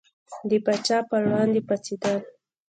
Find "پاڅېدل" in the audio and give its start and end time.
1.67-2.17